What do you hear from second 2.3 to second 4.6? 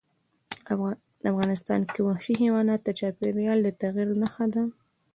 حیوانات د چاپېریال د تغیر نښه